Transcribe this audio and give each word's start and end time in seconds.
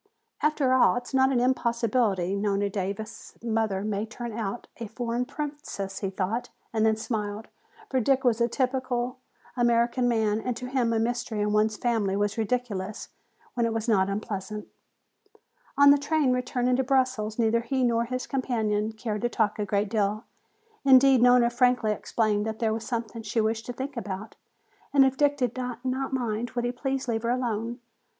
"After 0.41 0.73
all, 0.73 0.95
it 0.95 1.03
is 1.07 1.13
not 1.13 1.31
an 1.31 1.39
impossibility, 1.39 2.35
Nona 2.35 2.71
Davis' 2.71 3.37
mother 3.43 3.83
may 3.83 4.03
turn 4.07 4.33
out 4.33 4.65
a 4.77 4.87
foreign 4.87 5.25
princess," 5.25 5.99
he 5.99 6.09
thought, 6.09 6.49
and 6.73 6.83
then 6.83 6.95
smiled. 6.95 7.49
For 7.91 7.99
Dick 7.99 8.23
was 8.23 8.41
a 8.41 8.47
typical 8.47 9.19
American 9.55 10.07
man 10.07 10.41
and 10.41 10.57
to 10.57 10.65
him 10.65 10.91
a 10.91 10.97
mystery 10.97 11.41
in 11.41 11.53
one's 11.53 11.77
family 11.77 12.15
was 12.17 12.35
ridiculous 12.39 13.09
when 13.53 13.67
it 13.67 13.73
was 13.73 13.87
not 13.87 14.09
unpleasant. 14.09 14.67
On 15.77 15.91
the 15.91 15.99
train 15.99 16.33
returning 16.33 16.77
to 16.77 16.83
Brussels 16.83 17.37
neither 17.37 17.61
he 17.61 17.83
nor 17.83 18.05
his 18.05 18.25
companion 18.25 18.93
cared 18.93 19.21
to 19.21 19.29
talk 19.29 19.59
a 19.59 19.65
great 19.65 19.89
deal. 19.91 20.23
Indeed, 20.83 21.21
Nona 21.21 21.51
frankly 21.51 21.91
explained 21.91 22.43
that 22.47 22.57
there 22.57 22.73
was 22.73 22.83
something 22.87 23.21
she 23.21 23.39
wished 23.39 23.67
to 23.67 23.73
think 23.73 23.95
about, 23.95 24.35
and 24.91 25.05
if 25.05 25.15
Dick 25.15 25.37
did 25.37 25.55
not 25.55 25.85
mind, 26.11 26.49
would 26.55 26.65
he 26.65 26.71
please 26.71 27.07
leave 27.07 27.21
her 27.21 27.29
alone. 27.29 27.79